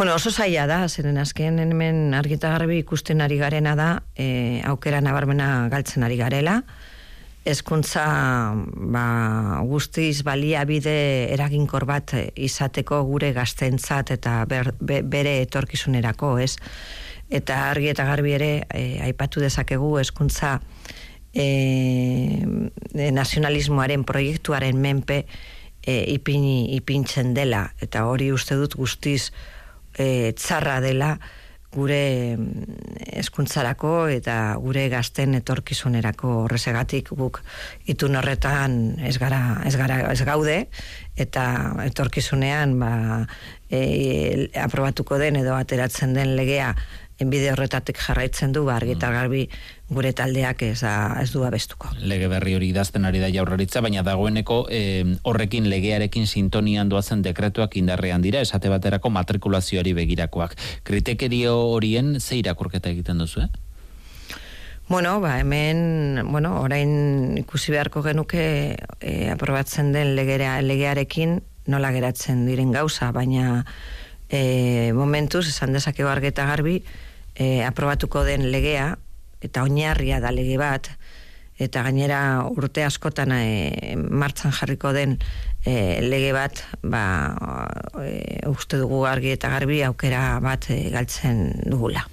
Bueno, 0.00 0.14
oso 0.14 0.30
zaila 0.32 0.62
da, 0.64 0.78
zeren 0.88 1.18
azken 1.20 1.58
hemen 1.60 2.14
argita 2.16 2.48
garbi 2.54 2.78
ikusten 2.80 3.20
ari 3.20 3.36
garena 3.36 3.74
da, 3.76 3.88
e, 4.16 4.62
aukera 4.64 5.02
nabarmena 5.04 5.68
galtzen 5.68 6.06
ari 6.06 6.16
garela, 6.16 6.54
ezkuntza 7.44 8.04
ba, 8.94 9.02
guztiz 9.68 10.22
baliabide 10.24 10.94
eraginkor 11.34 11.84
bat 11.84 12.16
izateko 12.32 13.02
gure 13.10 13.34
gaztentzat 13.36 14.14
eta 14.16 14.38
ber, 14.48 14.72
bere 14.80 15.36
etorkizunerako, 15.42 16.32
ez? 16.46 16.54
Eta 17.28 17.60
argi 17.68 17.92
eta 17.92 18.08
garbi 18.08 18.32
ere, 18.40 18.50
e, 18.72 19.04
aipatu 19.04 19.44
dezakegu 19.44 19.98
ezkuntza 20.00 20.56
e, 21.36 22.40
nazionalismoaren 23.20 24.08
proiektuaren 24.08 24.80
menpe 24.80 25.26
e, 25.84 26.00
ipini, 26.16 26.70
ipintzen 26.80 27.36
dela, 27.36 27.66
eta 27.84 28.08
hori 28.08 28.32
uste 28.32 28.56
dut 28.56 28.80
guztiz 28.80 29.26
e, 29.98 30.32
txarra 30.38 30.80
dela 30.84 31.16
gure 31.70 32.36
mm, 32.36 33.18
eta 34.10 34.36
gure 34.58 34.88
gazten 34.90 35.34
etorkizunerako 35.38 36.32
horrezegatik 36.44 37.12
guk 37.14 37.42
itun 37.86 38.16
horretan 38.16 38.98
ez 38.98 39.16
gara, 39.18 39.62
ez 39.66 39.76
gara 39.76 40.00
ez 40.10 40.22
gaude 40.26 40.66
eta 41.16 41.44
etorkizunean 41.84 42.78
ba, 42.80 42.92
e, 43.70 44.50
aprobatuko 44.58 45.18
den 45.18 45.36
edo 45.36 45.54
ateratzen 45.54 46.14
den 46.14 46.34
legea 46.34 46.74
enbide 47.20 47.52
horretatik 47.52 48.00
jarraitzen 48.00 48.52
du, 48.56 48.66
argi 48.72 48.96
eta 48.96 49.10
mm. 49.10 49.14
garbi 49.18 49.44
gure 49.90 50.12
taldeak 50.16 50.62
ez, 50.62 50.82
ez 50.84 51.30
du 51.32 51.44
abestuko. 51.44 51.90
Lege 52.00 52.28
berri 52.30 52.54
hori 52.56 52.70
idazten 52.70 53.04
ari 53.04 53.22
da 53.22 53.30
jaurlaritza, 53.32 53.82
baina 53.84 54.04
dagoeneko 54.06 54.60
horrekin 55.28 55.66
legearekin 55.70 56.26
sintonian 56.26 56.88
doazen 56.88 57.24
dekretuak 57.26 57.76
indarrean 57.76 58.22
dira, 58.22 58.40
esate 58.40 58.70
baterako 58.72 59.10
matrikulazioari 59.10 59.96
begirakoak. 59.98 60.54
Kritekerio 60.86 61.56
horien 61.74 62.20
ze 62.20 62.38
irakurketa 62.40 62.94
egiten 62.94 63.18
duzu, 63.18 63.46
eh? 63.46 63.50
Bueno, 64.90 65.20
ba, 65.20 65.38
hemen, 65.38 66.18
bueno, 66.32 66.56
orain 66.64 67.36
ikusi 67.38 67.70
beharko 67.70 68.00
genuke 68.02 68.40
e, 68.98 69.12
aprobatzen 69.30 69.92
den 69.94 70.16
legera, 70.16 70.56
legearekin 70.66 71.36
nola 71.70 71.92
geratzen 71.94 72.42
diren 72.48 72.72
gauza, 72.74 73.12
baina 73.14 73.60
e, 74.26 74.90
momentuz, 74.98 75.44
esan 75.46 75.78
dezakego 75.78 76.10
argeta 76.10 76.48
garbi, 76.48 76.80
e, 77.40 77.64
aprobatuko 77.64 78.22
den 78.28 78.50
legea, 78.52 78.92
eta 79.40 79.64
oinarria 79.64 80.20
da 80.20 80.32
lege 80.34 80.58
bat, 80.60 80.92
eta 81.60 81.84
gainera 81.84 82.20
urte 82.48 82.84
askotan 82.86 83.34
e, 83.36 83.94
martzan 83.96 84.54
jarriko 84.56 84.94
den 84.96 85.18
e, 85.64 86.00
lege 86.00 86.32
bat 86.32 86.62
ba, 86.82 87.02
e, 88.00 88.40
uste 88.48 88.80
dugu 88.80 89.04
argi 89.08 89.34
eta 89.34 89.50
garbi 89.52 89.82
aukera 89.84 90.40
bat 90.42 90.70
e, 90.72 90.82
galtzen 90.92 91.42
dugula. 91.68 92.06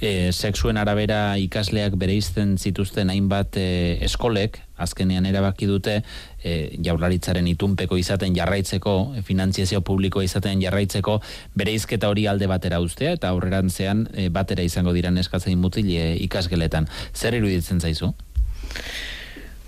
E, 0.00 0.32
sexuen 0.32 0.80
arabera 0.80 1.38
ikasleak 1.38 1.98
bere 2.00 2.16
izten 2.18 2.56
zituzten 2.58 3.12
hainbat 3.14 3.58
e, 3.60 3.68
eskolek, 4.08 4.60
azkenean 4.78 5.26
erabaki 5.26 5.66
dute 5.66 5.96
e, 6.42 6.52
jaurlaritzaren 6.84 7.46
itunpeko 7.50 7.98
izaten 7.98 8.34
jarraitzeko, 8.36 8.94
finantziazio 9.26 9.82
publiko 9.86 10.22
izaten 10.22 10.62
jarraitzeko, 10.62 11.18
bere 11.58 11.74
izketa 11.74 12.10
hori 12.10 12.28
alde 12.30 12.46
batera 12.50 12.80
ustea, 12.82 13.16
eta 13.18 13.32
aurrerantzean 13.34 14.06
e, 14.14 14.28
batera 14.30 14.66
izango 14.66 14.94
diran 14.94 15.18
eskatzen 15.18 15.58
mutil 15.58 15.90
e, 15.94 16.14
ikasgeletan. 16.28 16.90
Zer 17.14 17.38
iruditzen 17.38 17.82
zaizu? 17.82 18.14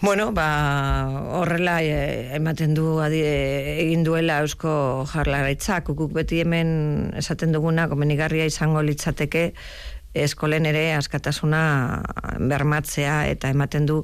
Bueno, 0.00 0.32
ba, 0.32 0.48
horrela 1.36 1.82
e, 1.84 2.32
ematen 2.38 2.72
du 2.72 3.02
adi, 3.04 3.20
egin 3.20 4.00
duela 4.06 4.38
eusko 4.40 5.04
jarlaritza, 5.10 5.82
kukuk 5.84 6.14
beti 6.16 6.40
hemen 6.40 7.12
esaten 7.20 7.52
duguna, 7.52 7.84
komenigarria 7.90 8.46
izango 8.48 8.80
litzateke, 8.80 9.50
eskolen 10.16 10.66
ere 10.66 10.94
askatasuna 10.96 11.62
bermatzea 12.50 13.26
eta 13.30 13.50
ematen 13.52 13.86
du 13.86 14.00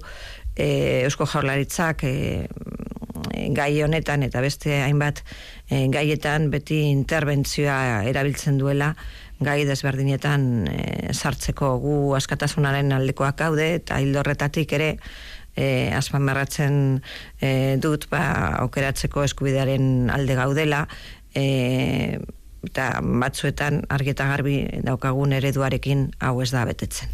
e, 0.55 1.03
eusko 1.07 1.27
jarlaritzak 1.33 2.05
e, 2.05 2.15
gai 3.57 3.73
honetan 3.83 4.23
eta 4.27 4.41
beste 4.45 4.83
hainbat 4.85 5.23
e, 5.71 5.87
gaietan 5.93 6.51
beti 6.53 6.83
interbentzioa 6.91 8.05
erabiltzen 8.13 8.59
duela 8.61 8.95
gai 9.41 9.65
desberdinetan 9.69 10.67
e, 10.71 11.13
sartzeko 11.13 11.77
gu 11.83 11.97
askatasunaren 12.17 12.93
aldekoak 12.97 13.37
gaude 13.43 13.75
eta 13.81 14.01
hildorretatik 14.01 14.73
ere 14.79 14.91
e, 15.57 15.93
azpamarratzen 15.97 17.03
e, 17.41 17.51
dut 17.83 18.09
ba, 18.13 18.23
okeratzeko 18.65 19.25
eskubidearen 19.27 20.11
alde 20.13 20.39
gaudela 20.39 20.87
e, 21.35 22.19
eta 22.67 22.89
batzuetan 23.03 23.85
argeta 23.93 24.27
garbi 24.31 24.57
daukagun 24.85 25.37
ereduarekin 25.37 26.09
hau 26.21 26.41
ez 26.43 26.51
da 26.51 26.65
betetzen. 26.67 27.13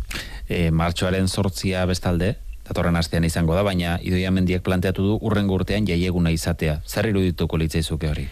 E, 0.48 0.70
martxoaren 0.70 1.28
sortzia 1.28 1.84
bestalde, 1.86 2.34
datorren 2.66 2.96
astean 2.96 3.26
izango 3.28 3.56
da, 3.58 3.64
baina 3.66 3.98
idoia 4.02 4.30
mendiak 4.30 4.64
planteatu 4.66 5.04
du 5.04 5.18
urren 5.20 5.50
urtean 5.50 5.86
jaieguna 5.88 6.32
izatea. 6.32 6.80
Zer 6.86 7.10
irudituko 7.10 7.60
litzaizuke 7.60 8.08
hori? 8.08 8.28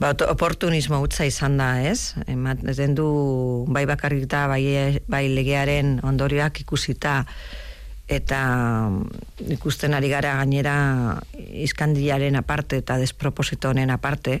Ba, 0.00 0.14
oportunismo 0.32 0.96
utza 1.04 1.26
izan 1.28 1.58
da, 1.60 1.74
ez? 1.84 2.14
Emat, 2.24 2.62
den 2.64 2.94
du 2.96 3.06
bai 3.68 3.84
bakarrik 3.84 4.24
da, 4.32 4.46
bai, 4.48 4.62
bai 5.12 5.26
legearen 5.28 5.98
ondorioak 6.08 6.62
ikusita 6.62 7.18
eta 8.08 8.40
mm, 8.88 9.52
ikusten 9.58 9.92
ari 9.94 10.08
gara 10.08 10.38
gainera 10.40 10.76
izkandiaren 11.36 12.40
aparte 12.40 12.80
eta 12.80 12.96
desproposito 12.96 13.74
honen 13.74 13.92
aparte, 13.92 14.40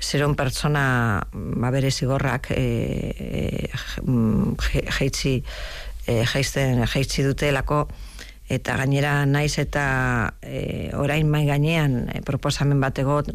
zeron 0.00 0.34
pertsona 0.34 1.22
ba 1.32 1.70
bere 1.70 1.90
zigorrak 1.94 2.50
e, 2.50 2.66
e, 3.14 3.68
jeitzi 4.98 5.36
e, 6.06 6.24
jeizten, 6.24 6.82
jeitzi 6.90 7.22
dutelako 7.22 7.84
eta 8.50 8.74
gainera 8.80 9.20
naiz 9.26 9.54
eta 9.62 9.84
e, 10.42 10.90
orain 10.98 11.28
mai 11.30 11.44
gainean 11.46 12.08
e, 12.10 12.24
proposamen 12.26 12.80
bat 12.82 12.98
egot 12.98 13.30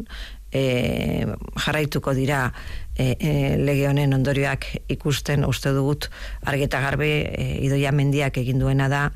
e, 0.52 1.26
jarraituko 1.64 2.14
dira 2.14 2.52
e, 2.94 3.16
e, 3.18 3.32
lege 3.58 3.88
honen 3.88 4.14
ondorioak 4.16 4.68
ikusten 4.92 5.44
uste 5.44 5.72
dugut 5.76 6.08
argeta 6.44 6.80
garbe 6.80 7.10
e, 7.26 7.48
idoia 7.66 7.92
mendiak 7.92 8.38
egin 8.42 8.62
duena 8.62 8.88
da 8.88 9.10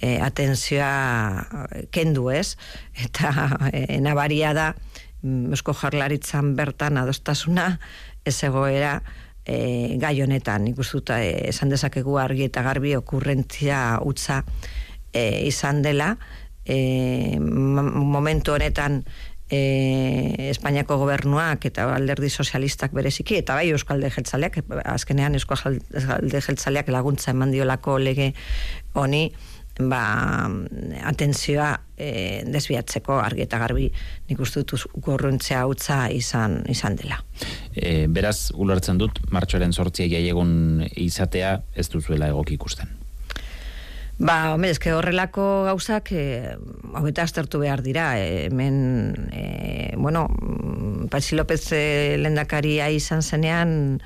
e, 0.00 0.18
atentzioa 0.22 1.86
kendu 1.94 2.30
ez, 2.30 2.56
eta 2.96 3.32
e, 3.72 4.00
nabaria 4.02 4.54
da, 4.56 4.72
mm, 5.22 5.54
eusko 5.56 5.74
jarlaritzan 5.76 6.54
bertan 6.58 7.00
adostasuna, 7.02 7.70
ez 8.24 8.36
egoera 8.46 8.98
e, 9.44 9.96
gai 10.00 10.16
honetan, 10.22 10.68
ikustuta 10.70 11.20
e, 11.24 11.48
esan 11.52 11.72
dezakegu 11.72 12.18
argi 12.20 12.46
eta 12.48 12.62
garbi 12.66 12.94
okurrentzia 12.98 13.98
utza 14.06 14.42
e, 15.12 15.46
izan 15.48 15.82
dela, 15.82 16.14
e, 16.68 17.38
momentu 17.40 18.54
honetan 18.54 19.02
e, 19.50 20.48
Espainiako 20.50 20.98
gobernuak 21.00 21.66
eta 21.70 21.88
alderdi 21.94 22.30
sozialistak 22.30 22.92
bereziki, 22.96 23.38
eta 23.42 23.56
bai 23.58 23.68
Euskalde 23.72 24.10
Jeltzaleak, 24.14 24.60
azkenean 24.84 25.38
Euskalde 25.38 26.40
Jeltzaleak 26.40 26.90
laguntza 26.92 27.32
eman 27.32 27.52
diolako 27.54 27.98
lege 28.02 28.32
honi, 28.94 29.28
ba, 29.78 30.02
atentzioa 31.06 31.68
e, 31.96 32.42
desbiatzeko 32.50 33.18
argi 33.22 33.44
eta 33.46 33.60
garbi 33.62 33.86
nik 34.28 34.40
uste 34.42 34.64
dut 34.66 34.88
gorruntzea 35.04 35.64
utza 35.70 36.00
izan, 36.10 36.60
izan 36.70 36.98
dela. 36.98 37.20
E, 37.74 38.06
beraz, 38.10 38.50
ulertzen 38.54 38.98
dut, 38.98 39.22
martxoaren 39.30 39.72
sortzia 39.72 40.08
jaiegun 40.10 40.84
izatea 40.96 41.60
ez 41.74 41.88
duzuela 41.92 42.32
egok 42.34 42.56
ikusten. 42.58 42.90
Ba, 44.18 44.54
hombre, 44.54 44.72
ezke 44.74 44.90
horrelako 44.90 45.44
gauzak 45.68 46.10
e, 46.10 46.22
hobeta 46.98 47.22
aztertu 47.22 47.60
behar 47.62 47.84
dira. 47.86 48.10
E, 48.18 48.48
hemen, 48.48 49.28
e, 49.30 49.94
bueno, 49.96 50.26
Patxi 51.10 51.38
López 51.38 51.62
e, 51.70 52.16
lendakaria 52.18 52.90
izan 52.90 53.22
zenean, 53.22 54.00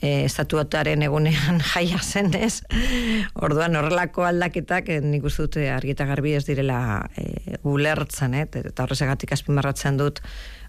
e, 0.00 0.24
estatuataren 0.24 1.02
egunean 1.02 1.58
jaia 1.72 1.98
zen, 2.02 2.30
ez? 2.38 2.62
Orduan 3.34 3.76
horrelako 3.78 4.26
aldaketak 4.28 4.92
e, 4.94 5.00
nik 5.02 5.26
uste 5.26 5.48
dute 5.48 5.66
argita 5.74 6.06
garbi 6.08 6.36
ez 6.38 6.44
direla 6.46 6.80
e, 7.18 7.58
ulertzen, 7.66 8.38
eh? 8.38 8.46
eta 8.46 8.86
horrezegatik 8.86 9.34
azpimarratzen 9.34 9.98
dut 9.98 10.22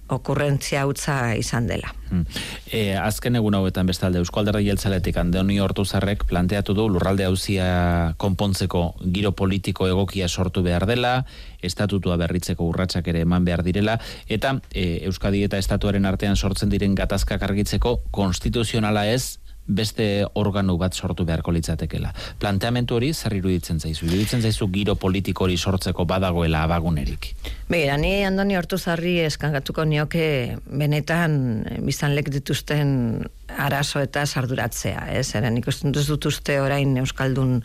okurrentzia 0.09 0.85
utza 0.89 1.35
izan 1.37 1.67
dela. 1.69 1.93
Hmm. 2.09 2.25
E, 2.71 2.95
azken 2.97 3.37
egun 3.37 3.53
hauetan 3.53 3.89
bestalde 3.89 4.17
Eusko 4.21 4.41
Alderdi 4.41 4.65
Jeltzaletik 4.65 5.17
Andoni 5.21 5.59
Hortuzarrek 5.61 6.25
planteatu 6.29 6.73
du 6.73 6.87
lurralde 6.89 7.27
hauzia 7.27 8.15
konpontzeko 8.17 8.83
giro 9.13 9.31
politiko 9.37 9.87
egokia 9.87 10.27
sortu 10.27 10.63
behar 10.65 10.87
dela, 10.89 11.13
estatutua 11.61 12.17
berritzeko 12.17 12.65
urratsak 12.71 13.11
ere 13.13 13.21
eman 13.27 13.45
behar 13.45 13.63
direla, 13.63 13.99
eta 14.27 14.55
e, 14.73 15.05
Euskadi 15.09 15.43
eta 15.45 15.61
Estatuaren 15.61 16.09
artean 16.09 16.35
sortzen 16.35 16.73
diren 16.73 16.95
gatazkak 16.97 17.43
argitzeko 17.45 17.99
konstituzionala 18.15 19.05
ez, 19.13 19.37
beste 19.69 20.25
organo 20.33 20.75
bat 20.81 20.93
sortu 20.97 21.25
beharko 21.25 21.53
litzatekela. 21.53 22.11
Planteamentu 22.41 22.97
hori 22.97 23.13
zer 23.13 23.35
iruditzen 23.37 23.79
zaizu? 23.79 24.07
Iruditzen 24.09 24.41
zaizu 24.41 24.67
giro 24.73 24.95
politiko 24.99 25.45
hori 25.45 25.57
sortzeko 25.57 26.05
badagoela 26.09 26.63
abagunerik? 26.65 27.31
Begira, 27.69 27.97
ni 28.01 28.23
andoni 28.25 28.57
hortu 28.57 28.79
zarri 28.81 29.19
eskangatuko 29.27 29.85
nioke 29.85 30.57
benetan 30.65 31.39
biztan 31.85 32.15
lek 32.17 32.31
dituzten 32.33 33.21
arazo 33.57 34.01
eta 34.01 34.25
sarduratzea, 34.25 35.07
ez? 35.19 35.29
Eren 35.37 35.57
ikusten 35.61 35.93
dut 35.95 36.25
uste 36.25 36.59
orain 36.61 36.97
Euskaldun 36.97 37.59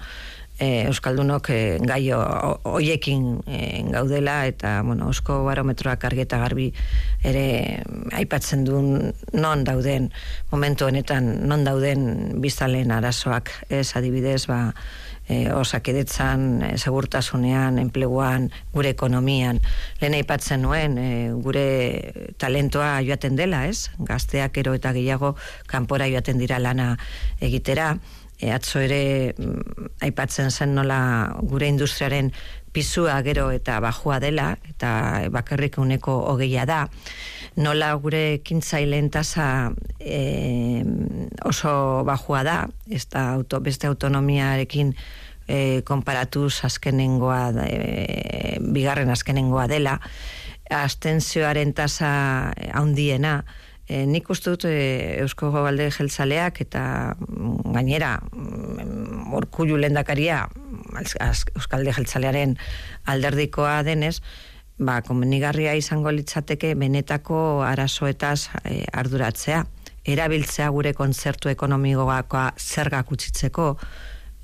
e, 0.58 0.86
Euskaldunok 0.88 1.50
e, 1.50 1.60
gai 1.82 2.02
hoiekin 2.12 3.40
e, 3.46 3.60
gaudela 3.90 4.44
eta 4.46 4.80
bueno, 4.82 5.08
osko 5.08 5.42
barometroak 5.44 6.04
argi 6.04 6.26
garbi 6.30 6.68
ere 7.24 7.82
aipatzen 8.12 8.64
duen 8.64 9.12
non 9.32 9.64
dauden 9.64 10.10
momentu 10.52 10.86
honetan 10.86 11.48
non 11.48 11.64
dauden 11.64 12.40
biztalen 12.40 12.90
arazoak 12.90 13.50
ez 13.68 13.96
adibidez 13.96 14.46
ba 14.46 14.74
e, 15.28 15.52
osakidetzan, 15.52 16.62
e, 16.62 16.78
segurtasunean, 16.78 17.78
enpleguan, 17.78 18.50
gure 18.74 18.90
ekonomian. 18.92 19.60
Lehen 20.00 20.16
aipatzen 20.18 20.62
nuen, 20.62 20.98
e, 20.98 21.08
gure 21.44 22.34
talentoa 22.38 22.98
joaten 23.06 23.36
dela, 23.36 23.64
ez? 23.66 23.90
Gazteak 23.98 24.58
ero 24.60 24.74
eta 24.76 24.92
gehiago 24.92 25.34
kanpora 25.70 26.08
joaten 26.12 26.38
dira 26.38 26.60
lana 26.60 26.94
egitera 27.40 27.94
e, 28.44 28.52
atzo 28.52 28.82
ere 28.84 29.32
mm, 29.32 29.88
aipatzen 30.04 30.52
zen 30.52 30.74
nola 30.76 30.98
gure 31.48 31.68
industriaren 31.70 32.30
pisua 32.74 33.20
gero 33.22 33.48
eta 33.54 33.78
bajua 33.80 34.18
dela 34.20 34.50
eta 34.68 34.90
bakarrik 35.32 35.78
uneko 35.78 36.16
hogeia 36.32 36.66
da. 36.68 36.84
Nola 37.56 37.92
gure 38.02 38.40
kintzailen 38.44 39.10
tasa 39.14 39.70
e, 40.00 40.82
oso 41.46 42.02
bajua 42.04 42.42
da 42.44 42.56
ez 42.90 43.06
da 43.08 43.28
auto, 43.38 43.60
beste 43.62 43.86
autonomiarekin 43.86 44.92
e, 45.46 45.82
konparatuz 45.86 46.64
azkenengoa 46.66 47.42
e, 47.64 48.58
bigarren 48.60 49.12
azkenengoa 49.14 49.68
dela. 49.70 50.00
Astenzioaren 50.74 51.74
tasa 51.76 52.10
handiena 52.72 53.42
E, 53.84 54.06
nik 54.08 54.30
uste 54.32 54.54
dut 54.54 54.64
e, 54.64 55.20
Eusko 55.20 55.50
Gobalde 55.52 55.90
jeltzaleak 55.92 56.62
eta 56.64 56.84
mm, 57.18 57.74
gainera 57.74 58.14
mm, 58.32 59.34
orkullu 59.36 59.76
lendakaria 59.76 60.46
Euskalde 60.94 61.92
Jeltzalearen 61.92 62.54
alderdikoa 63.10 63.82
denez, 63.84 64.20
ba, 64.78 65.00
komenigarria 65.06 65.74
izango 65.76 66.12
litzateke 66.14 66.74
benetako 66.80 67.38
arazoetaz 67.66 68.48
e, 68.64 68.84
arduratzea. 68.92 69.64
Erabiltzea 70.04 70.68
gure 70.72 70.92
kontzertu 70.96 71.48
ekonomikoakoa 71.52 72.50
zergak 72.60 73.12
utzitzeko, 73.12 73.74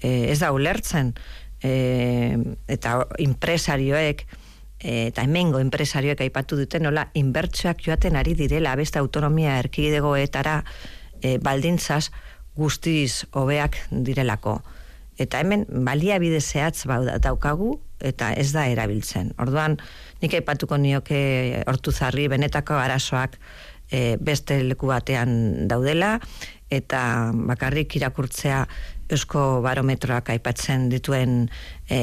e, 0.02 0.32
ez 0.32 0.38
da 0.40 0.52
ulertzen, 0.56 1.14
e, 1.62 1.72
eta 2.68 3.00
impresarioek, 3.20 4.24
eta 4.80 5.22
hemengo 5.26 5.60
enpresarioek 5.60 6.22
aipatu 6.24 6.56
duten, 6.56 6.84
nola, 6.86 7.08
inbertsuak 7.14 7.82
joaten 7.84 8.16
ari 8.16 8.34
direla, 8.34 8.74
beste 8.76 8.98
autonomia 8.98 9.58
erkidegoetara 9.60 10.62
e, 11.20 11.38
baldintzaz 11.38 12.10
guztiz 12.56 13.26
hobeak 13.32 13.76
direlako. 13.90 14.60
Eta 15.20 15.42
hemen 15.42 15.66
baliabide 15.84 16.40
zehatz 16.40 16.86
bau 16.88 17.02
daukagu, 17.04 17.74
eta 18.00 18.32
ez 18.32 18.50
da 18.54 18.64
erabiltzen. 18.72 19.34
Orduan, 19.38 19.76
nik 20.22 20.34
aipatuko 20.38 20.78
nioke 20.80 21.20
hortu 21.68 21.92
zarri, 21.92 22.26
benetako 22.32 22.78
arazoak 22.80 23.36
e, 23.92 24.16
beste 24.16 24.62
leku 24.64 24.88
batean 24.88 25.68
daudela, 25.68 26.16
eta 26.70 27.02
bakarrik 27.34 27.96
irakurtzea 27.98 28.64
eusko 29.10 29.60
barometroak 29.64 30.30
aipatzen 30.36 30.88
dituen 30.92 31.48
e, 31.88 32.00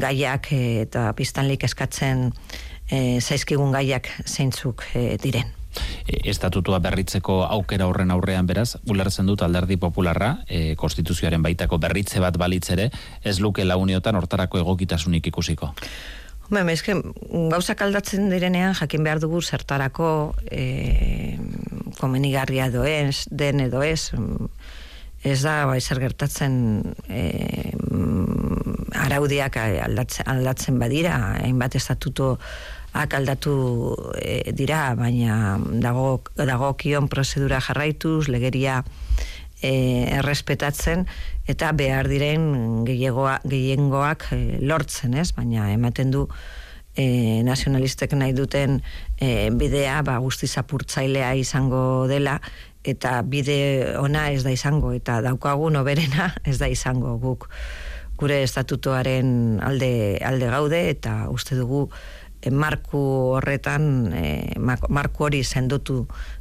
gaiak 0.00 0.52
e, 0.56 0.62
eta 0.86 1.10
biztanlik 1.18 1.64
eskatzen 1.68 2.30
e, 2.90 3.20
zaizkigun 3.20 3.72
gaiak 3.76 4.10
zeintzuk 4.26 4.84
e, 4.94 5.16
diren. 5.22 5.54
Estatutua 6.08 6.80
berritzeko 6.82 7.42
aukera 7.44 7.86
horren 7.86 8.10
aurrean 8.10 8.46
beraz, 8.48 8.78
ulertzen 8.88 9.28
dut 9.28 9.44
alderdi 9.44 9.76
popularra, 9.76 10.38
e, 10.48 10.74
konstituzioaren 10.80 11.44
baitako 11.44 11.78
berritze 11.78 12.22
bat 12.24 12.38
balitzere, 12.40 12.88
ez 13.22 13.38
luke 13.44 13.64
launiotan 13.64 14.16
hortarako 14.16 14.62
egokitasunik 14.64 15.28
ikusiko. 15.30 15.74
Ba, 16.48 16.62
eske, 16.72 16.94
gauzak 17.52 17.82
aldatzen 17.84 18.30
direnean 18.32 18.72
jakin 18.78 19.04
behar 19.04 19.20
dugu 19.20 19.42
zertarako 19.44 20.34
e, 20.48 21.36
komenigarria 22.00 22.70
doez, 22.72 23.26
den 23.28 23.60
edo 23.66 23.84
ez, 23.84 24.08
ez 25.22 25.40
da, 25.42 25.66
bai, 25.66 25.80
zer 25.80 26.00
gertatzen 26.02 26.94
e, 27.10 27.22
araudiak 28.94 29.56
aldatzen, 29.58 30.28
aldatzen 30.30 30.78
badira, 30.78 31.16
hainbat 31.42 31.74
estatuto 31.78 32.36
aldatu 32.92 33.94
e, 34.18 34.52
dira, 34.56 34.94
baina 34.98 35.58
dago, 35.82 36.22
dago 36.36 36.72
kion 36.78 37.08
prozedura 37.08 37.60
jarraituz, 37.62 38.28
legeria 38.28 38.82
e, 39.62 40.06
errespetatzen, 40.20 41.06
eta 41.48 41.72
behar 41.72 42.08
diren 42.10 42.84
gehiengoak 42.86 44.30
e, 44.32 44.40
lortzen, 44.62 45.18
ez? 45.18 45.30
Baina 45.36 45.70
ematen 45.74 46.14
du 46.14 46.26
e, 46.94 47.42
nazionalistek 47.46 48.14
nahi 48.18 48.34
duten 48.36 48.80
e, 49.20 49.50
bidea, 49.54 50.00
ba, 50.06 50.18
guztiz 50.22 50.56
apurtzailea 50.60 51.34
izango 51.38 52.06
dela, 52.10 52.38
eta 52.88 53.20
bide 53.22 53.96
ona 54.00 54.28
ez 54.32 54.42
da 54.46 54.52
izango, 54.54 54.92
eta 54.96 55.20
daukagun 55.24 55.76
oberena 55.80 56.32
ez 56.48 56.58
da 56.60 56.68
izango 56.68 57.16
guk 57.22 57.48
gure 58.18 58.40
estatutoaren 58.42 59.60
alde, 59.62 60.18
alde 60.26 60.48
gaude, 60.50 60.80
eta 60.90 61.28
uste 61.30 61.54
dugu 61.54 61.84
e, 62.42 62.50
marku 62.50 62.98
horretan 63.36 63.84
e, 64.14 64.24
marku 64.58 65.28
hori 65.28 65.44
sendotu 65.44 66.00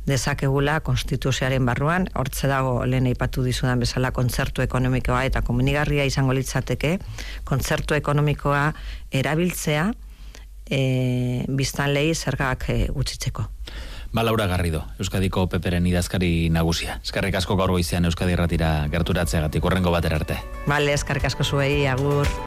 dezakegula 0.09 0.79
konstituzioaren 0.87 1.65
barruan. 1.69 2.07
Hortze 2.17 2.49
dago 2.49 2.79
lehen 2.85 3.09
aipatu 3.11 3.45
dizudan 3.45 3.83
bezala 3.85 4.11
kontzertu 4.15 4.65
ekonomikoa 4.65 5.23
eta 5.29 5.43
komunigarria 5.45 6.07
izango 6.09 6.33
litzateke. 6.37 6.97
Kontzertu 7.45 7.97
ekonomikoa 7.97 8.71
erabiltzea 9.21 9.91
e, 10.65 10.81
biztan 11.47 11.93
lehi 11.93 12.17
zergak 12.17 12.69
e, 12.73 12.79
gutxitzeko 12.93 13.47
Ba, 14.11 14.23
Laura 14.23 14.47
Garrido, 14.47 14.85
Euskadiko 14.99 15.47
Peperen 15.49 15.85
idazkari 15.87 16.49
nagusia. 16.49 16.99
Eskarrik 17.03 17.35
asko 17.35 17.57
gaur 17.59 17.71
goizean 17.75 18.05
Euskadi 18.07 18.33
Erratira 18.37 18.87
gerturatzeagatik 18.91 19.65
horrengo 19.65 19.91
batera 19.91 20.19
arte. 20.21 20.39
Bale, 20.67 20.93
eskarrik 20.93 21.25
asko 21.29 21.43
zuei, 21.43 21.85
agur. 21.87 22.27